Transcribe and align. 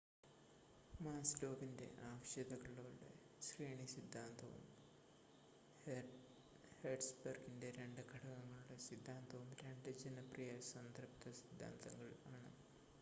മാസ്‌ലോവിൻ്റെ 0.99 1.87
ആവശ്യകതകളുടെ 2.05 3.09
ശ്രേണി 3.41 3.85
സിദ്ധാന്തവും 3.93 4.63
ഹേർട്സ്ബർഗിൻ്റെ 6.79 7.69
രണ്ട് 7.77 8.01
ഘടകങ്ങളുടെ 8.09 8.79
സിദ്ധാന്തവും 8.87 9.51
രണ്ട് 9.63 9.91
ജനപ്രിയ 10.03 10.51
സംതൃപ്ത 10.73 11.35
സിദ്ധാന്തങ്ങൾ 11.41 12.11
ആണ് 12.33 12.51